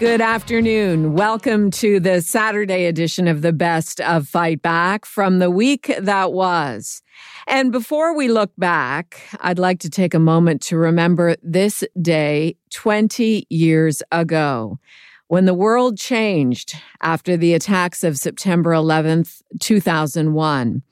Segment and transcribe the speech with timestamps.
[0.00, 1.12] Good afternoon.
[1.12, 6.32] Welcome to the Saturday edition of the Best of Fight Back from the week that
[6.32, 7.00] was.
[7.46, 12.56] And before we look back, I'd like to take a moment to remember this day
[12.72, 14.80] 20 years ago
[15.28, 20.82] when the world changed after the attacks of September 11th, 2001.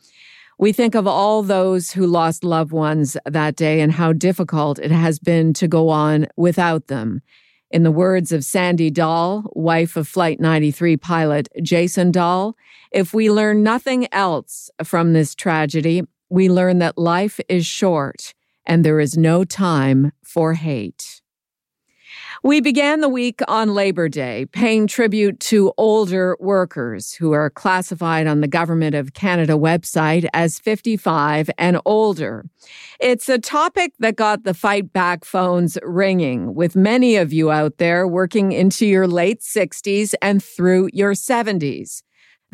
[0.60, 4.92] We think of all those who lost loved ones that day and how difficult it
[4.92, 7.20] has been to go on without them.
[7.72, 12.54] In the words of Sandy Dahl, wife of Flight 93 pilot Jason Dahl,
[12.90, 18.34] if we learn nothing else from this tragedy, we learn that life is short
[18.66, 21.21] and there is no time for hate.
[22.44, 28.26] We began the week on Labor Day, paying tribute to older workers who are classified
[28.26, 32.44] on the Government of Canada website as 55 and older.
[32.98, 37.78] It's a topic that got the fight back phones ringing, with many of you out
[37.78, 42.02] there working into your late 60s and through your 70s.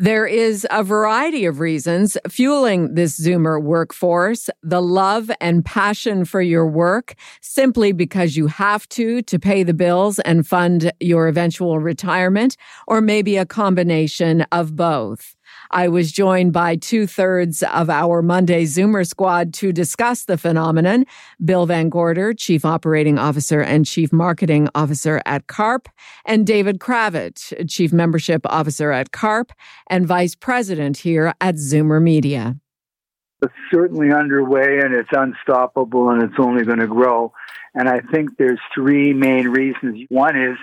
[0.01, 4.49] There is a variety of reasons fueling this Zoomer workforce.
[4.63, 9.73] The love and passion for your work simply because you have to to pay the
[9.73, 12.55] bills and fund your eventual retirement,
[12.87, 15.35] or maybe a combination of both.
[15.71, 21.05] I was joined by two thirds of our Monday Zoomer squad to discuss the phenomenon.
[21.43, 25.87] Bill Van Gorder, Chief Operating Officer and Chief Marketing Officer at CARP,
[26.25, 29.51] and David Cravit, Chief Membership Officer at CARP
[29.87, 32.57] and Vice President here at Zoomer Media.
[33.43, 37.31] It's certainly underway and it's unstoppable and it's only going to grow.
[37.75, 40.03] And I think there's three main reasons.
[40.09, 40.57] One is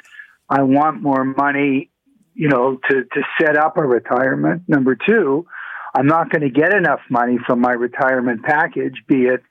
[0.50, 1.90] I want more money
[2.36, 4.62] you know, to, to set up a retirement.
[4.68, 5.46] Number two,
[5.94, 9.42] I'm not going to get enough money from my retirement package, be it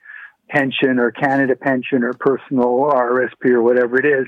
[0.50, 4.28] pension or Canada pension or personal RSP or whatever it is.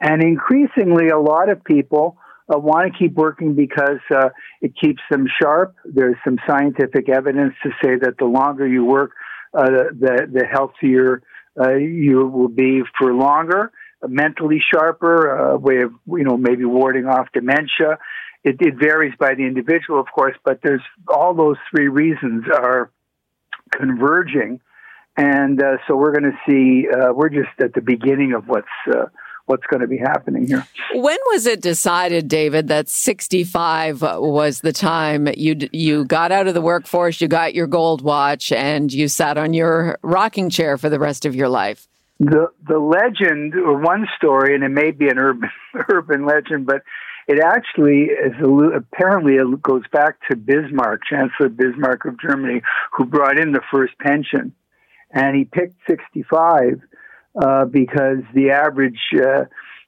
[0.00, 2.18] And increasingly, a lot of people
[2.54, 4.28] uh, want to keep working because uh,
[4.60, 5.74] it keeps them sharp.
[5.86, 9.12] There's some scientific evidence to say that the longer you work,
[9.54, 11.22] uh, the, the healthier
[11.58, 13.72] uh, you will be for longer
[14.08, 17.98] mentally sharper, a way of you know maybe warding off dementia.
[18.42, 22.90] It, it varies by the individual, of course, but there's all those three reasons are
[23.70, 24.60] converging,
[25.16, 26.88] and uh, so we're going to see.
[26.88, 29.06] Uh, we're just at the beginning of what's uh,
[29.46, 30.66] what's going to be happening here.
[30.94, 36.54] When was it decided, David, that 65 was the time you you got out of
[36.54, 40.88] the workforce, you got your gold watch, and you sat on your rocking chair for
[40.88, 41.88] the rest of your life?
[42.18, 45.50] The the legend or one story, and it may be an urban
[45.88, 46.82] urban legend, but
[47.26, 48.34] it actually is
[48.74, 53.98] apparently it goes back to Bismarck, Chancellor Bismarck of Germany, who brought in the first
[53.98, 54.54] pension,
[55.10, 56.80] and he picked 65
[57.40, 59.44] uh, because the average uh,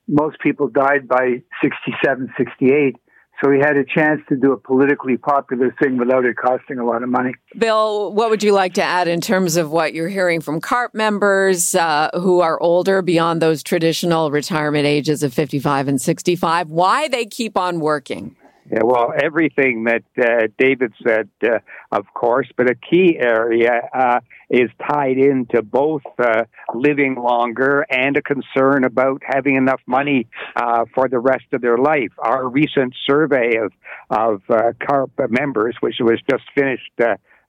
[0.08, 2.96] most people died by 67, 68.
[3.42, 6.84] So he had a chance to do a politically popular thing without it costing a
[6.84, 7.34] lot of money.
[7.58, 10.94] Bill, what would you like to add in terms of what you're hearing from CARP
[10.94, 16.68] members uh, who are older beyond those traditional retirement ages of 55 and 65?
[16.68, 18.36] Why they keep on working?
[18.70, 21.58] Yeah, well, everything that uh, David said, uh,
[21.92, 26.44] of course, but a key area uh, is tied into both uh,
[26.74, 31.78] living longer and a concern about having enough money uh, for the rest of their
[31.78, 32.10] life.
[32.18, 33.72] Our recent survey of
[34.10, 36.90] of uh, CARP members, which was just finished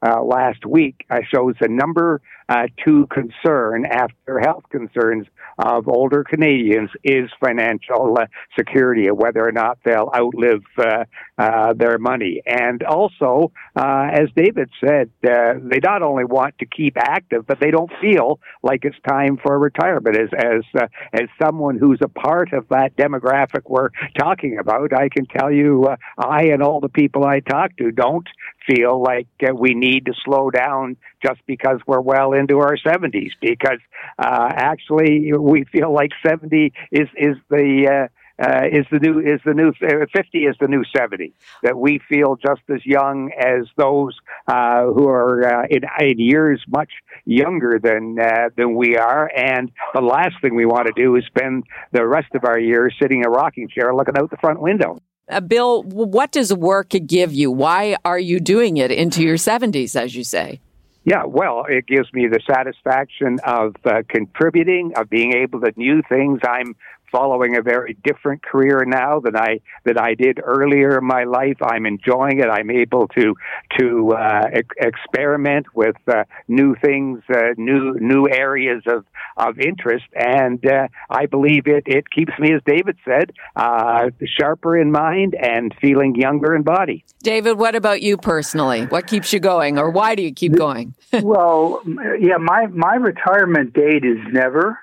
[0.06, 5.28] uh, last week uh, shows the number uh, two concern after health concerns
[5.58, 8.26] of older Canadians is financial uh,
[8.58, 11.04] security, whether or not they'll outlive uh,
[11.38, 12.42] uh, their money.
[12.46, 17.92] And also, as David said, they not only want to keep active, but they don't
[18.00, 20.16] feel like it's time for retirement.
[20.16, 25.26] As as as someone who's a part of that demographic we're talking about, I can
[25.26, 28.28] tell you, I and all the people I talk to don't
[28.68, 33.80] feel like we need to slow down just because we're well into our 70s because
[34.20, 38.08] uh, actually we feel like 70 is is the uh,
[38.40, 42.00] uh, is the new is the new uh, 50 is the new 70 that we
[42.08, 44.16] feel just as young as those
[44.48, 46.92] uh, who are uh, in, in years much
[47.26, 49.32] younger than uh, than we are.
[49.36, 52.94] And the last thing we want to do is spend the rest of our years
[53.02, 55.00] sitting in a rocking chair looking out the front window
[55.30, 57.52] Uh, Bill, what does work give you?
[57.52, 60.62] Why are you doing it into your 70s, as you say?
[61.04, 66.02] Yeah, well, it gives me the satisfaction of uh, contributing, of being able to do
[66.10, 66.40] things.
[66.44, 66.76] I'm
[67.12, 71.58] following a very different career now than I that I did earlier in my life.
[71.62, 72.48] I'm enjoying it.
[72.48, 73.36] I'm able to
[73.80, 79.06] to uh, e- experiment with uh, new things, uh, new new areas of
[79.38, 84.10] of interest, and uh, I believe it it keeps me, as David said, uh,
[84.40, 87.06] sharper in mind and feeling younger in body.
[87.24, 88.86] David, what about you personally?
[88.86, 90.96] What keeps you going, or why do you keep going?
[91.22, 91.82] well,
[92.20, 94.80] yeah, my my retirement date is never.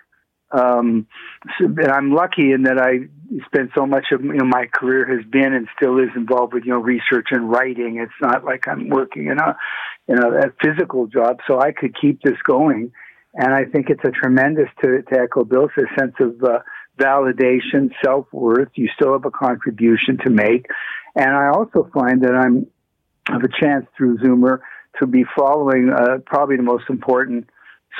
[0.54, 1.06] Um,
[1.58, 3.08] and I'm lucky in that I
[3.46, 6.64] spent so much of you know, my career has been and still is involved with
[6.64, 7.98] you know research and writing.
[7.98, 9.56] It's not like I'm working in a
[10.06, 12.92] in a, a physical job, so I could keep this going.
[13.34, 16.60] And I think it's a tremendous to, to echo Bill's sense of uh,
[16.96, 18.68] validation, self worth.
[18.74, 20.66] You still have a contribution to make,
[21.16, 22.66] and I also find that I'm
[23.26, 24.58] have a chance through Zoomer
[25.00, 27.48] to be following uh, probably the most important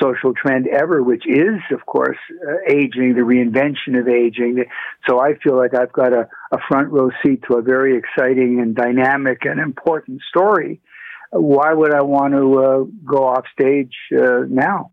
[0.01, 4.65] social trend ever, which is, of course, uh, aging, the reinvention of aging.
[5.07, 8.59] So I feel like I've got a, a front row seat to a very exciting
[8.61, 10.81] and dynamic and important story.
[11.31, 14.91] Why would I want to uh, go off stage uh, now?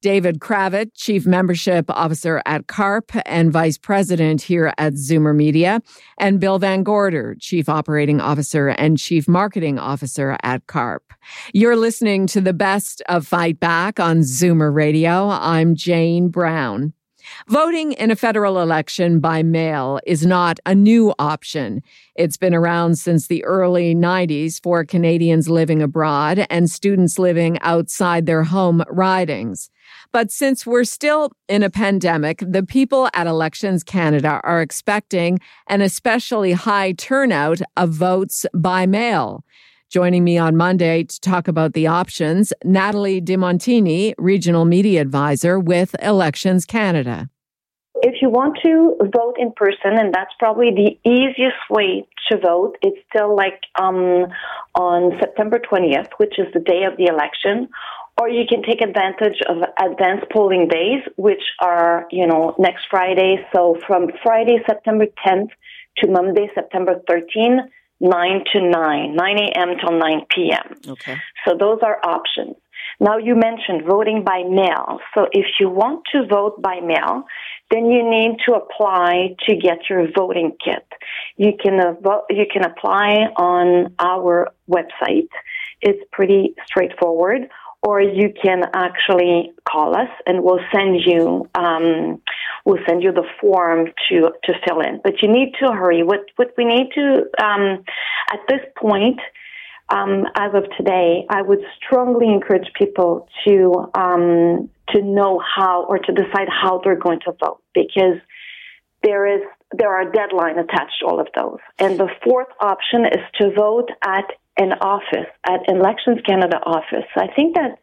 [0.00, 5.80] David Cravit, Chief Membership Officer at CARP and Vice President here at Zoomer Media,
[6.18, 11.02] and Bill Van Gorder, Chief Operating Officer and Chief Marketing Officer at CARP.
[11.52, 15.28] You're listening to the best of Fight Back on Zoomer Radio.
[15.28, 16.92] I'm Jane Brown.
[17.48, 21.82] Voting in a federal election by mail is not a new option.
[22.14, 28.26] It's been around since the early 90s for Canadians living abroad and students living outside
[28.26, 29.70] their home ridings.
[30.12, 35.80] But since we're still in a pandemic, the people at Elections Canada are expecting an
[35.80, 39.44] especially high turnout of votes by mail.
[39.90, 45.96] Joining me on Monday to talk about the options, Natalie DiMontini, Regional Media Advisor with
[46.02, 47.30] Elections Canada.
[48.02, 52.76] If you want to vote in person, and that's probably the easiest way to vote,
[52.82, 54.26] it's still like um,
[54.74, 57.70] on September 20th, which is the day of the election,
[58.20, 63.36] or you can take advantage of advanced polling days, which are, you know, next Friday.
[63.54, 65.48] So from Friday, September 10th
[65.98, 67.70] to Monday, September 13th,
[68.00, 69.68] 9 to 9, 9 a.m.
[69.80, 70.92] till 9 p.m.
[70.92, 71.16] Okay.
[71.46, 72.56] So those are options.
[73.00, 74.98] Now you mentioned voting by mail.
[75.14, 77.24] So if you want to vote by mail,
[77.70, 80.86] then you need to apply to get your voting kit.
[81.36, 85.28] You can uh, vote, you can apply on our website.
[85.80, 87.50] It's pretty straightforward
[87.82, 92.20] or you can actually call us and we'll send you um,
[92.68, 95.00] we'll send you the form to to fill in.
[95.02, 96.02] But you need to hurry.
[96.04, 97.82] What what we need to um,
[98.30, 99.18] at this point.
[99.90, 105.98] Um, as of today, I would strongly encourage people to um, to know how or
[105.98, 108.20] to decide how they're going to vote because
[109.02, 109.40] there is
[109.72, 111.58] there are deadline attached to all of those.
[111.78, 114.24] And the fourth option is to vote at
[114.58, 117.08] an office, at Elections Canada office.
[117.16, 117.78] I think that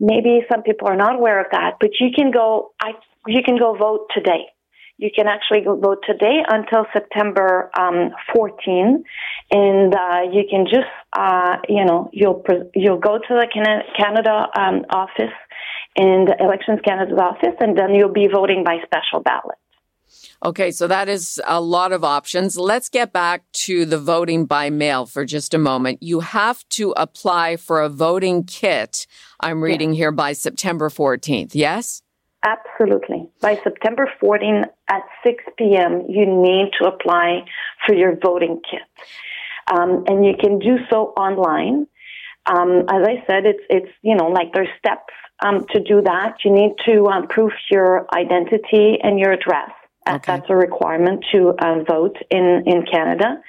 [0.00, 2.92] maybe some people are not aware of that, but you can go, I,
[3.26, 4.46] you can go vote today.
[4.96, 9.02] You can actually go vote today until September um, 14,
[9.50, 12.44] and uh, you can just, uh, you know, you'll
[12.74, 13.48] you'll go to the
[13.98, 15.34] Canada um, office
[15.96, 19.58] and Elections Canada's office, and then you'll be voting by special ballot.
[20.44, 22.56] Okay, so that is a lot of options.
[22.56, 26.02] Let's get back to the voting by mail for just a moment.
[26.02, 29.06] You have to apply for a voting kit,
[29.40, 29.98] I'm reading yes.
[29.98, 32.03] here, by September 14th, yes?
[32.44, 33.30] Absolutely.
[33.40, 37.46] By September 14th at 6 p.m., you need to apply
[37.86, 38.82] for your voting kit.
[39.72, 41.86] Um, and you can do so online.
[42.44, 46.36] Um, as I said, it's, it's, you know, like there's steps um, to do that.
[46.44, 49.70] You need to um, prove your identity and your address.
[50.06, 50.20] Okay.
[50.26, 53.40] That's a requirement to uh, vote in, in Canada.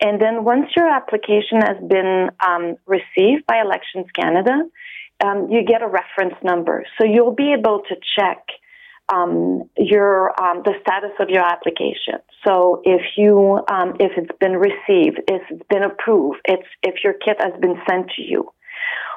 [0.00, 4.62] And then once your application has been um, received by Elections Canada,
[5.24, 6.84] um, you get a reference number.
[6.98, 8.44] So you'll be able to check
[9.12, 12.20] um, your um, the status of your application.
[12.46, 17.14] So if you um, if it's been received, if it's been approved, it's if your
[17.14, 18.50] kit has been sent to you.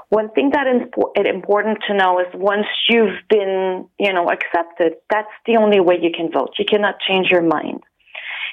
[0.09, 0.83] One thing that is
[1.25, 6.12] important to know is once you've been, you know, accepted, that's the only way you
[6.15, 6.53] can vote.
[6.59, 7.81] You cannot change your mind.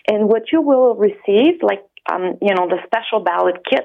[0.08, 3.84] And what you will receive, like, um, you know, the special ballot kit,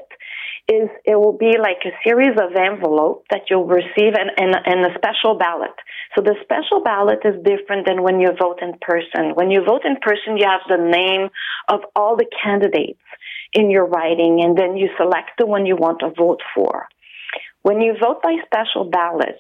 [0.68, 4.86] is it will be like a series of envelopes that you'll receive and, and, and
[4.86, 5.72] a special ballot.
[6.14, 9.32] So the special ballot is different than when you vote in person.
[9.36, 11.30] When you vote in person, you have the name
[11.70, 13.00] of all the candidates
[13.54, 16.88] in your riding, and then you select the one you want to vote for.
[17.62, 19.40] When you vote by special ballot,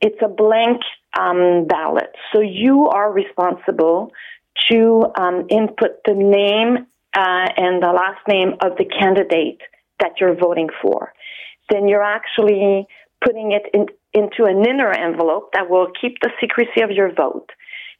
[0.00, 0.82] it's a blank
[1.18, 2.14] um, ballot.
[2.32, 4.12] So you are responsible
[4.70, 9.60] to um, input the name uh, and the last name of the candidate
[10.00, 11.12] that you're voting for.
[11.70, 12.86] Then you're actually
[13.24, 17.50] putting it in, into an inner envelope that will keep the secrecy of your vote.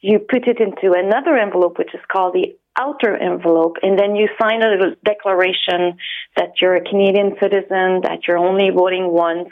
[0.01, 4.27] You put it into another envelope, which is called the outer envelope, and then you
[4.41, 5.97] sign a declaration
[6.37, 9.49] that you're a Canadian citizen, that you're only voting once,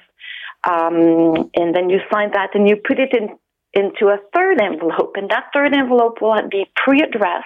[0.64, 3.38] um, and then you sign that and you put it in
[3.72, 7.46] into a third envelope, and that third envelope will be pre-addressed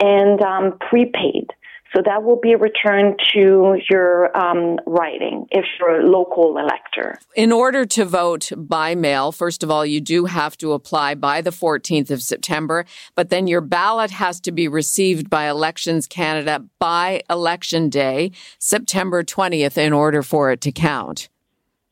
[0.00, 1.46] and um, prepaid.
[1.94, 7.18] So that will be returned to your um, riding if you're a local elector.
[7.34, 11.42] In order to vote by mail, first of all, you do have to apply by
[11.42, 16.64] the 14th of September, but then your ballot has to be received by Elections Canada
[16.78, 21.28] by Election Day, September 20th, in order for it to count.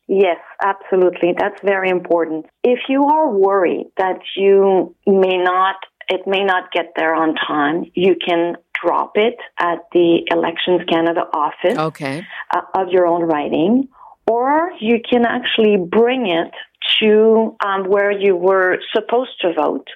[0.09, 1.35] Yes, absolutely.
[1.39, 2.47] That's very important.
[2.65, 5.77] If you are worried that you may not,
[6.09, 11.23] it may not get there on time, you can drop it at the Elections Canada
[11.33, 12.27] office okay.
[12.55, 13.89] uh, of your own riding,
[14.27, 16.53] or you can actually bring it
[17.01, 19.89] to um, where you were supposed to vote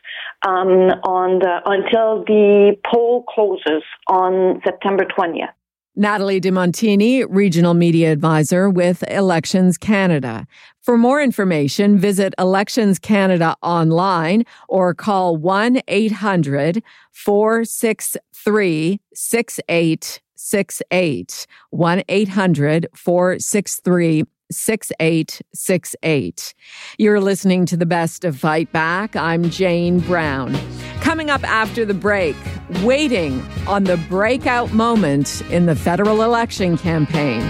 [0.47, 5.53] um, on the until the poll closes on September 20th.
[5.97, 10.45] Natalie DeMontini, Regional Media Advisor with Elections Canada.
[10.83, 16.83] For more information, visit Elections Canada online or call 1 800
[17.13, 21.47] 463 6868.
[21.71, 26.55] 1 800 463 6868.
[26.99, 29.15] You're listening to the best of Fight Back.
[29.17, 30.57] I'm Jane Brown.
[31.01, 32.37] Coming up after the break,
[32.83, 37.43] waiting on the breakout moment in the federal election campaign.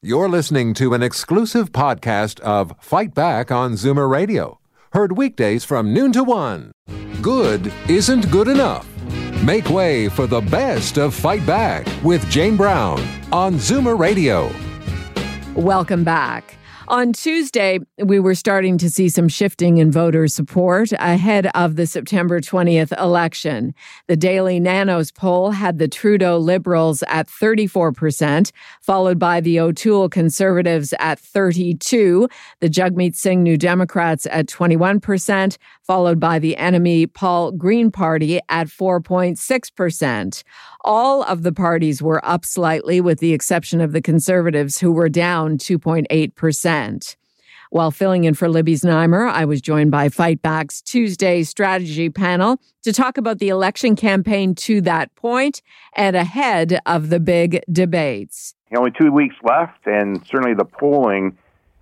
[0.00, 4.60] You're listening to an exclusive podcast of Fight Back on Zoomer Radio.
[4.92, 6.72] Heard weekdays from noon to one.
[7.20, 8.86] Good isn't good enough.
[9.48, 13.00] Make way for the best of Fight Back with Jane Brown
[13.32, 14.52] on Zoomer Radio.
[15.54, 16.57] Welcome back.
[16.88, 21.86] On Tuesday, we were starting to see some shifting in voter support ahead of the
[21.86, 23.74] September 20th election.
[24.06, 30.94] The Daily Nanos poll had the Trudeau Liberals at 34%, followed by the O'Toole Conservatives
[30.98, 32.26] at 32,
[32.60, 38.68] the Jagmeet Singh New Democrats at 21%, followed by the Annamie Paul Green Party at
[38.68, 40.42] 4.6%.
[40.84, 45.10] All of the parties were up slightly, with the exception of the Conservatives, who were
[45.10, 46.77] down 2.8%.
[47.70, 52.60] While filling in for Libby Znaimer, I was joined by Fight Back's Tuesday strategy panel
[52.82, 55.60] to talk about the election campaign to that point
[55.94, 58.54] and ahead of the big debates.
[58.74, 61.36] Only two weeks left, and certainly the polling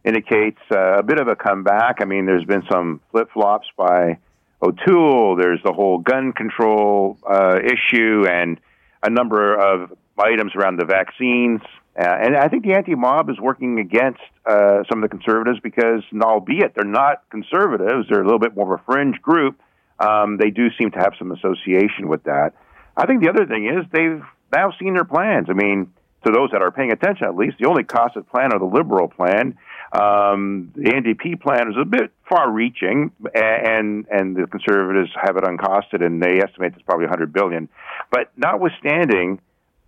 [0.05, 1.97] indicates uh, a bit of a comeback.
[2.01, 4.19] I mean, there's been some flip flops by
[4.63, 5.37] O'Toole.
[5.37, 8.59] There's the whole gun control uh, issue, and
[9.03, 11.61] a number of items around the vaccines.
[11.99, 16.03] Uh, and I think the anti-mob is working against uh, some of the conservatives because,
[16.21, 19.59] albeit they're not conservatives, they're a little bit more of a fringe group.
[19.99, 22.53] Um, they do seem to have some association with that.
[22.97, 25.49] I think the other thing is they've now seen their plans.
[25.49, 25.93] I mean,
[26.27, 29.09] to those that are paying attention, at least, the only costed plan are the liberal
[29.09, 29.57] plan.
[29.93, 36.05] Um, the NDP plan is a bit far-reaching, and and the conservatives have it uncosted,
[36.05, 37.69] and they estimate it's probably 100 billion.
[38.11, 39.41] But notwithstanding,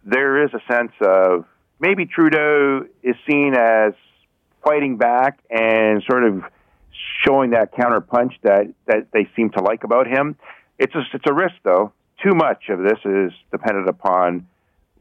[0.09, 1.45] there is a sense of
[1.79, 3.93] maybe Trudeau is seen as
[4.65, 6.43] fighting back and sort of
[7.25, 10.37] showing that counterpunch that that they seem to like about him.
[10.79, 11.93] It's a, it's a risk, though.
[12.25, 14.47] Too much of this is dependent upon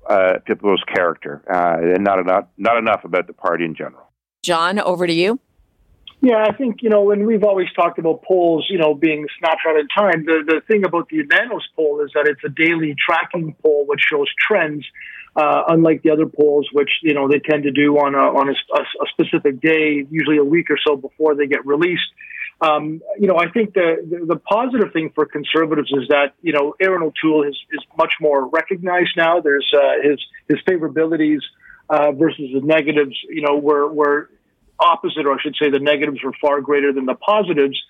[0.07, 4.03] uh, people's character, uh, and not enough not enough about the party in general.
[4.43, 5.39] John, over to you.
[6.19, 9.77] Yeah, I think, you know, and we've always talked about polls, you know, being snapshot
[9.77, 10.25] in time.
[10.25, 14.01] The, the thing about the Nanos poll is that it's a daily tracking poll which
[14.01, 14.83] shows trends,
[15.35, 18.49] uh, unlike the other polls, which, you know, they tend to do on a, on
[18.49, 22.09] a, a specific day, usually a week or so before they get released.
[22.61, 26.53] Um, you know, I think the, the, the positive thing for conservatives is that you
[26.53, 29.39] know Erin O'Toole is is much more recognized now.
[29.41, 30.19] There's uh, his
[30.49, 31.41] his favorabilities
[31.89, 33.15] uh, versus the negatives.
[33.29, 34.31] You know, were were
[34.79, 37.81] opposite, or I should say, the negatives were far greater than the positives.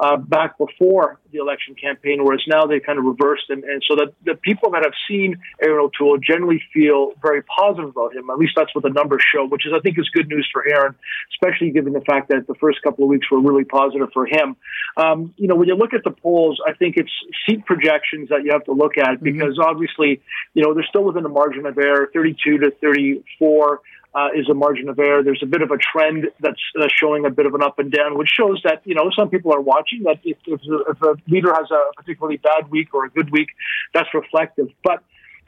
[0.00, 3.50] uh, back before the election campaign, whereas now they kind of reversed.
[3.50, 7.90] And, and so that the people that have seen Erin O'Toole generally feel very positive
[7.90, 8.30] about him.
[8.30, 10.66] At least that's what the numbers show, which is, I think, is good news for
[10.66, 10.94] Erin,
[11.32, 14.56] especially given the fact that the first couple of weeks were really positive for him.
[14.96, 17.12] Um, you know, when you look at the polls, I think it's
[17.46, 19.24] seat projections that you have to look at mm-hmm.
[19.24, 19.68] because mm-hmm.
[19.68, 20.22] obviously,
[20.54, 23.80] you know, they're still within the margin of error, 32 to 34
[24.14, 25.22] uh, is a margin of error.
[25.22, 27.92] There's a bit of a trend that's uh, showing a bit of an up and
[27.92, 30.02] down, which shows that you know some people are watching.
[30.02, 33.48] That if, if, if a leader has a particularly bad week or a good week,
[33.94, 34.68] that's reflective.
[34.82, 35.02] But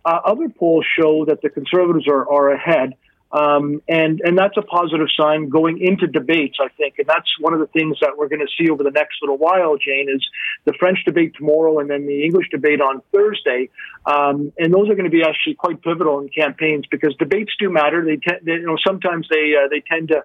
[0.05, 2.95] uh, other polls show that the conservatives are, are ahead.
[3.33, 7.55] Um, and and that's a positive sign going into debates, I think, and that's one
[7.55, 9.79] of the things that we're going to see over the next little while.
[9.79, 10.23] Jane is
[10.67, 13.71] the French debate tomorrow, and then the English debate on Thursday,
[14.05, 17.71] um, and those are going to be actually quite pivotal in campaigns because debates do
[17.71, 18.05] matter.
[18.05, 20.25] They, te- they you know sometimes they uh, they tend to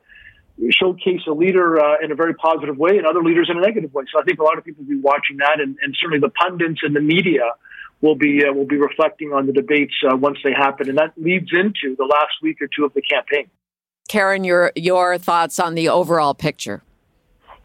[0.71, 3.93] showcase a leader uh, in a very positive way and other leaders in a negative
[3.93, 4.03] way.
[4.11, 6.33] So I think a lot of people will be watching that, and, and certainly the
[6.33, 7.51] pundits and the media
[8.01, 11.13] will be uh, will be reflecting on the debates uh, once they happen, and that
[11.17, 13.49] leads into the last week or two of the campaign.
[14.07, 16.81] Karen, your your thoughts on the overall picture?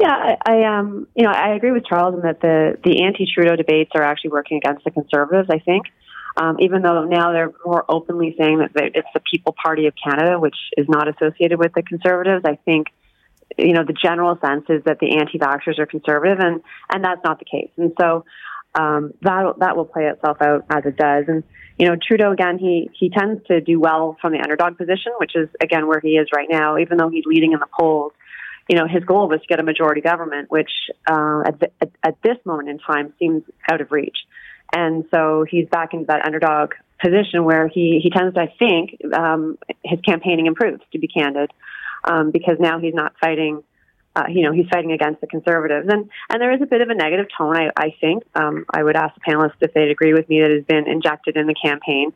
[0.00, 3.54] Yeah, I, I um, you know, I agree with Charles in that the the anti-Trudeau
[3.56, 5.48] debates are actually working against the Conservatives.
[5.50, 5.84] I think,
[6.36, 10.40] um, even though now they're more openly saying that it's the People Party of Canada,
[10.40, 12.42] which is not associated with the Conservatives.
[12.44, 12.88] I think,
[13.56, 16.62] you know, the general sense is that the anti-vaxxers are conservative, and
[16.92, 17.70] and that's not the case.
[17.76, 18.24] And so,
[18.74, 21.24] um, that that will play itself out as it does.
[21.28, 21.42] And
[21.78, 25.32] you know, Trudeau again, he he tends to do well from the underdog position, which
[25.34, 26.78] is again where he is right now.
[26.78, 28.12] Even though he's leading in the polls,
[28.68, 30.70] you know, his goal was to get a majority government, which
[31.10, 34.18] uh, at, the, at, at this moment in time seems out of reach.
[34.74, 38.96] And so he's back into that underdog position where he he tends to, I think,
[39.12, 40.82] um, his campaigning improves.
[40.92, 41.50] To be candid,
[42.04, 43.62] um, because now he's not fighting
[44.14, 45.88] uh, you know, he's fighting against the conservatives.
[45.90, 48.24] And, and there is a bit of a negative tone, I, I think.
[48.34, 51.36] Um, I would ask the panelists if they'd agree with me that has been injected
[51.36, 52.12] in the campaign.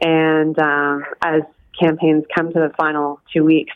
[0.00, 1.42] And um, as
[1.80, 3.74] campaigns come to the final two weeks.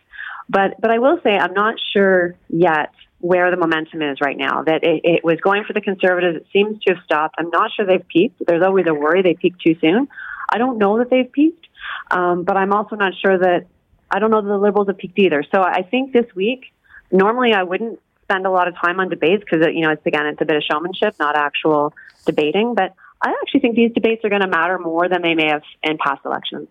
[0.48, 4.62] But, but I will say I'm not sure yet where the momentum is right now.
[4.62, 6.38] That it, it was going for the conservatives.
[6.38, 7.36] It seems to have stopped.
[7.38, 8.42] I'm not sure they've peaked.
[8.46, 10.08] There's always a worry they peaked too soon.
[10.52, 11.66] I don't know that they've peaked,
[12.10, 13.66] um, but I'm also not sure that
[14.10, 15.44] I don't know that the liberals have peaked either.
[15.54, 16.72] So I think this week
[17.12, 20.26] normally I wouldn't spend a lot of time on debates because you know it's again
[20.26, 21.92] it's a bit of showmanship, not actual
[22.26, 22.74] debating.
[22.74, 25.62] But I actually think these debates are going to matter more than they may have
[25.82, 26.68] in past elections.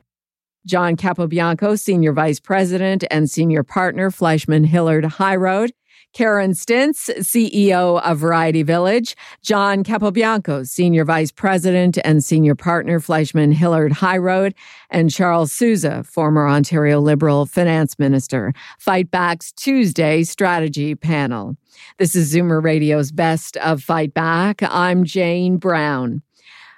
[0.65, 5.71] John Capobianco, Senior Vice President and Senior Partner, Fleishman Hillard High Road.
[6.13, 13.51] Karen Stintz, CEO of Variety Village, John Capobianco, Senior Vice President and Senior Partner, Fleishman
[13.51, 14.55] Hillard High Road,
[14.89, 18.53] and Charles Sousa, former Ontario Liberal Finance Minister.
[18.79, 21.55] Fight Back's Tuesday strategy panel.
[21.97, 24.61] This is Zoomer Radio's Best of Fight Back.
[24.63, 26.21] I'm Jane Brown.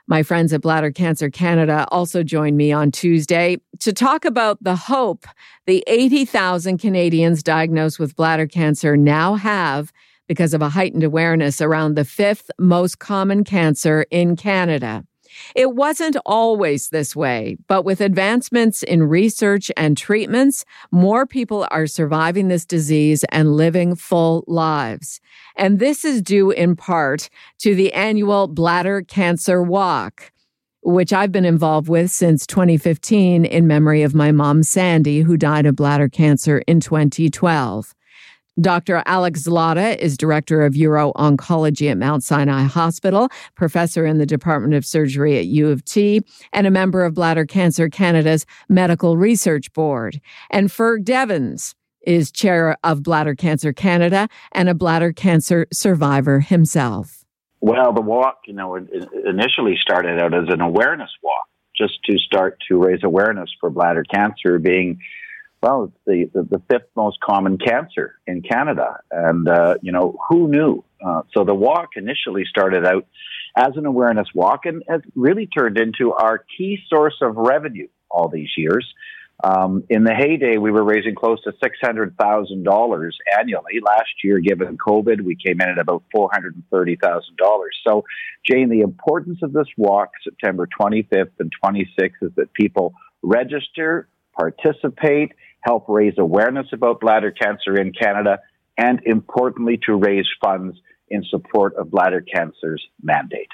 [0.07, 4.75] My friends at Bladder Cancer Canada also joined me on Tuesday to talk about the
[4.75, 5.25] hope
[5.65, 9.91] the 80,000 Canadians diagnosed with bladder cancer now have
[10.27, 15.03] because of a heightened awareness around the fifth most common cancer in Canada.
[15.55, 21.87] It wasn't always this way, but with advancements in research and treatments, more people are
[21.87, 25.21] surviving this disease and living full lives.
[25.55, 30.31] And this is due in part to the annual Bladder Cancer Walk
[30.83, 35.65] which I've been involved with since 2015 in memory of my mom, Sandy, who died
[35.65, 37.93] of bladder cancer in 2012.
[38.59, 39.01] Dr.
[39.05, 44.73] Alex Zlotta is director of uro oncology at Mount Sinai Hospital, professor in the Department
[44.73, 49.71] of Surgery at U of T, and a member of Bladder Cancer Canada's Medical Research
[49.73, 50.19] Board.
[50.49, 57.23] And Ferg Devins is chair of Bladder Cancer Canada and a bladder cancer survivor himself.
[57.61, 62.57] Well, the walk, you know, initially started out as an awareness walk, just to start
[62.67, 64.99] to raise awareness for bladder cancer being
[65.61, 68.99] well, it's the, the, the, fifth most common cancer in Canada.
[69.11, 70.83] And, uh, you know, who knew?
[71.05, 73.05] Uh, so the walk initially started out
[73.55, 78.27] as an awareness walk and has really turned into our key source of revenue all
[78.27, 78.85] these years.
[79.43, 83.79] Um, in the heyday, we were raising close to $600,000 annually.
[83.83, 87.11] Last year, given COVID, we came in at about $430,000.
[87.87, 88.03] So,
[88.47, 92.93] Jane, the importance of this walk, September 25th and 26th, is that people
[93.23, 98.39] register, participate, help raise awareness about bladder cancer in Canada,
[98.77, 100.77] and importantly, to raise funds
[101.11, 103.49] in support of bladder cancer's mandate.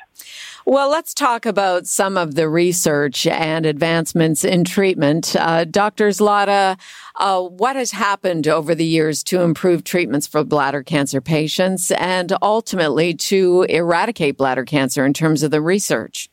[0.65, 5.35] Well, let's talk about some of the research and advancements in treatment.
[5.35, 6.09] Uh, Dr.
[6.09, 6.77] Zlotta,
[7.15, 12.31] uh, what has happened over the years to improve treatments for bladder cancer patients and
[12.41, 16.29] ultimately to eradicate bladder cancer in terms of the research?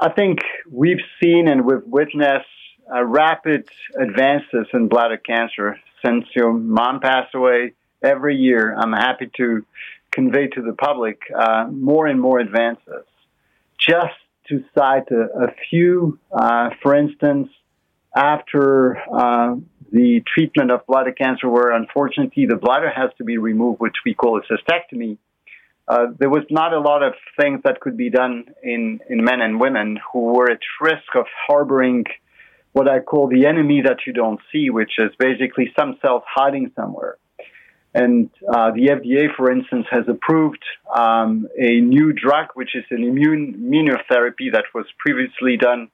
[0.00, 0.38] I think
[0.70, 2.46] we've seen and we've witnessed
[2.92, 7.72] uh, rapid advances in bladder cancer since your mom passed away.
[8.02, 9.64] Every year, I'm happy to
[10.10, 13.04] convey to the public uh, more and more advances
[13.78, 14.14] just
[14.48, 17.48] to cite a, a few, uh, for instance,
[18.16, 19.56] after uh,
[19.92, 24.14] the treatment of bladder cancer, where unfortunately the bladder has to be removed, which we
[24.14, 25.18] call a cystectomy,
[25.88, 29.40] uh, there was not a lot of things that could be done in, in men
[29.40, 32.04] and women who were at risk of harboring
[32.72, 36.72] what I call the enemy that you don't see, which is basically some cells hiding
[36.76, 37.16] somewhere.
[37.92, 40.62] And uh, the FDA, for instance, has approved
[40.94, 45.90] um, a new drug, which is an immune immunotherapy that was previously done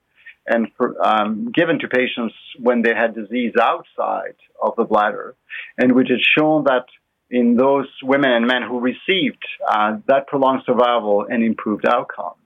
[0.46, 0.68] and
[1.02, 5.34] um, given to patients when they had disease outside of the bladder,
[5.76, 6.84] and which has shown that
[7.30, 12.36] in those women and men who received uh, that prolonged survival and improved outcomes.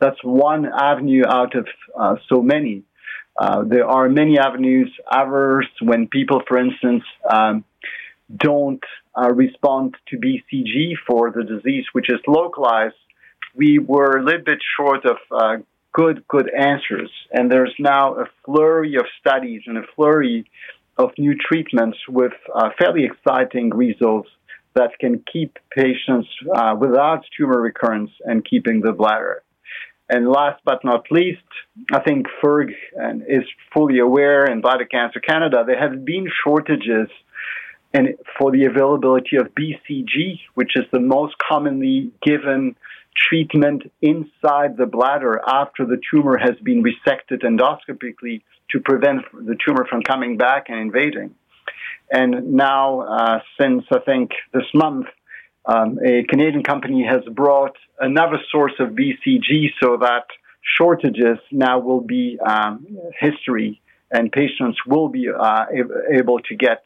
[0.00, 2.82] That's one avenue out of uh, so many.
[3.38, 4.90] Uh, there are many avenues.
[5.10, 7.64] Others, when people, for instance, um,
[8.36, 8.82] don't
[9.16, 12.96] uh, respond to BCG for the disease, which is localized,
[13.54, 15.56] we were a little bit short of uh,
[15.92, 17.10] good, good answers.
[17.32, 20.50] And there's now a flurry of studies and a flurry
[20.96, 24.28] of new treatments with uh, fairly exciting results
[24.74, 29.42] that can keep patients uh, without tumor recurrence and keeping the bladder.
[30.10, 31.42] And last but not least,
[31.92, 32.70] I think Ferg
[33.28, 33.44] is
[33.74, 37.08] fully aware in Bladder Cancer Canada, there have been shortages
[37.92, 42.76] and for the availability of BCG, which is the most commonly given
[43.16, 49.86] treatment inside the bladder after the tumor has been resected endoscopically to prevent the tumor
[49.88, 51.34] from coming back and invading.
[52.10, 55.06] And now, uh, since I think this month,
[55.68, 60.24] um, a Canadian company has brought another source of BCG so that
[60.76, 62.86] shortages now will be um,
[63.20, 65.66] history and patients will be uh,
[66.10, 66.84] able to get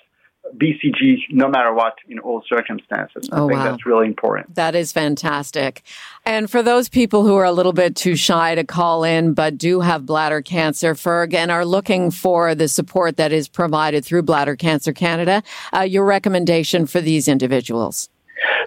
[0.56, 3.28] BCG no matter what in all circumstances.
[3.30, 3.70] Oh, I think wow.
[3.70, 4.54] that's really important.
[4.56, 5.82] That is fantastic.
[6.26, 9.56] And for those people who are a little bit too shy to call in but
[9.56, 14.22] do have bladder cancer, Ferg, and are looking for the support that is provided through
[14.22, 15.42] Bladder Cancer Canada,
[15.72, 18.08] uh, your recommendation for these individuals?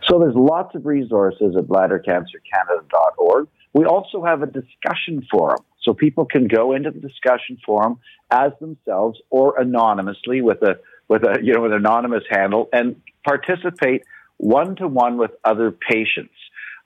[0.07, 3.47] So there's lots of resources at bladdercancercanada.org.
[3.73, 5.63] We also have a discussion forum.
[5.81, 7.99] So people can go into the discussion forum
[8.31, 14.03] as themselves or anonymously with a with a you know an anonymous handle and participate
[14.37, 16.33] one to one with other patients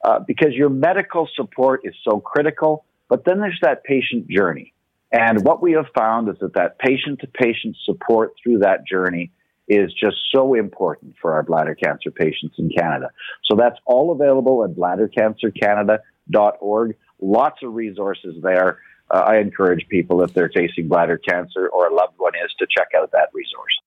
[0.03, 2.85] uh, because your medical support is so critical.
[3.07, 4.73] But then there's that patient journey,
[5.11, 9.31] and what we have found is that that patient to patient support through that journey
[9.69, 13.11] is just so important for our bladder cancer patients in Canada.
[13.45, 16.95] So that's all available at bladdercancercanada.org.
[17.21, 18.79] Lots of resources there.
[19.11, 22.67] Uh, I encourage people if they're facing bladder cancer or a loved one is to
[22.69, 23.78] check out that resource.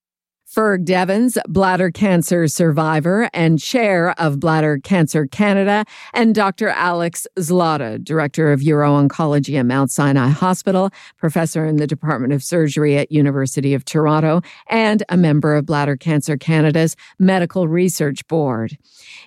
[0.54, 6.68] Ferg Devins, bladder cancer survivor and chair of Bladder Cancer Canada, and Dr.
[6.68, 12.98] Alex Zlotta, director of uro-oncology at Mount Sinai Hospital, professor in the Department of Surgery
[12.98, 18.76] at University of Toronto, and a member of Bladder Cancer Canada's Medical Research Board.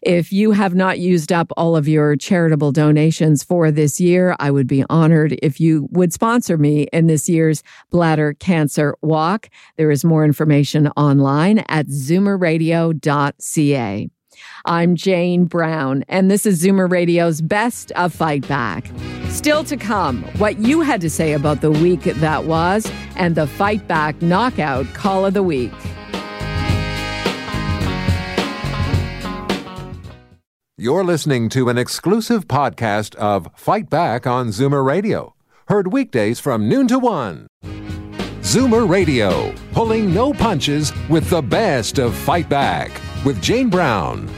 [0.03, 4.51] If you have not used up all of your charitable donations for this year, I
[4.51, 9.49] would be honored if you would sponsor me in this year's Bladder Cancer Walk.
[9.77, 14.09] There is more information online at zoomerradio.ca.
[14.65, 18.91] I'm Jane Brown, and this is Zoomer Radio's Best of Fight Back.
[19.29, 23.47] Still to come, what you had to say about the week that was, and the
[23.47, 25.71] Fight Back Knockout Call of the Week.
[30.77, 35.33] You're listening to an exclusive podcast of Fight Back on Zoomer Radio,
[35.67, 37.47] heard weekdays from noon to one.
[38.55, 42.89] Zoomer Radio, pulling no punches with the best of Fight Back
[43.25, 44.29] with Jane Brown.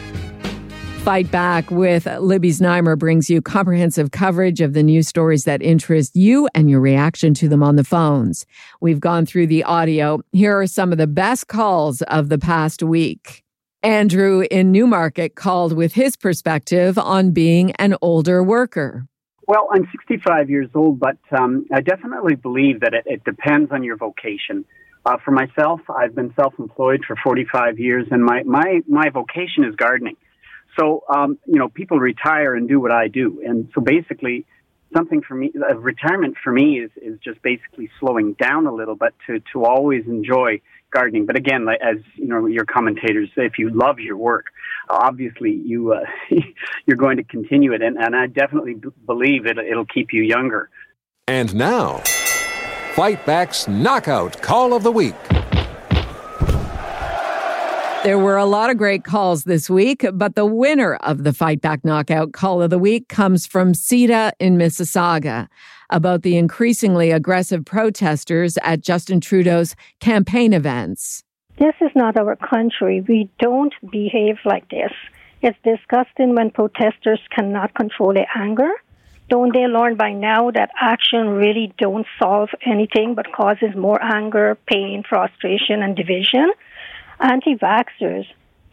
[1.04, 6.16] Fight Back with Libby Znaimer brings you comprehensive coverage of the news stories that interest
[6.16, 8.48] you and your reaction to them on the phones.
[8.82, 10.22] We've gone through the audio.
[10.32, 13.44] Here are some of the best calls of the past week.
[13.84, 19.06] Andrew in Newmarket called with his perspective on being an older worker.
[19.48, 23.82] Well, I'm 65 years old, but um, I definitely believe that it, it depends on
[23.82, 24.66] your vocation.
[25.06, 29.74] Uh, for myself, I've been self-employed for 45 years, and my, my, my vocation is
[29.78, 30.18] gardening.
[30.78, 33.42] So, um, you know, people retire and do what I do.
[33.46, 34.46] And so basically,
[34.94, 38.96] something for me, uh, retirement for me is, is just basically slowing down a little,
[38.96, 40.60] but to, to always enjoy
[40.92, 41.26] gardening.
[41.26, 44.46] But again, like, as you know, your commentators say, if you love your work,
[44.90, 46.06] obviously you, uh,
[46.86, 47.82] you're going to continue it.
[47.82, 50.70] And, and I definitely b- believe it, it'll keep you younger.
[51.28, 51.98] And now,
[52.94, 55.16] Fight Back's Knockout Call of the Week.
[58.04, 61.62] There were a lot of great calls this week, but the winner of the Fight
[61.62, 65.50] Back Knockout Call of the Week comes from Sita in Mississauga
[65.90, 71.24] about the increasingly aggressive protesters at Justin Trudeau's campaign events.
[71.58, 73.02] This is not our country.
[73.08, 74.92] We don't behave like this.
[75.42, 78.70] It's disgusting when protesters cannot control their anger.
[79.30, 84.58] Don't they learn by now that action really don't solve anything but causes more anger,
[84.68, 86.52] pain, frustration, and division?
[87.20, 88.26] anti vaxxers,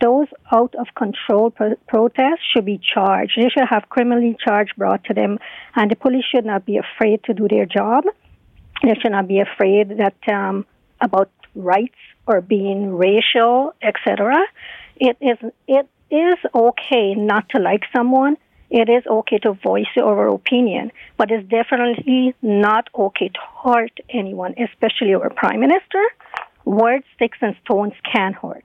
[0.05, 3.33] those out of control pro- protests should be charged.
[3.37, 5.39] They should have criminally charge brought to them,
[5.75, 8.05] and the police should not be afraid to do their job.
[8.83, 10.67] They should not be afraid that um,
[11.01, 14.37] about rights or being racial, etc.
[14.97, 15.39] It is
[15.79, 18.37] it is okay not to like someone.
[18.71, 24.55] It is okay to voice your opinion, but it's definitely not okay to hurt anyone,
[24.59, 26.05] especially our prime minister
[26.65, 28.65] Words, sticks, and stones can hurt.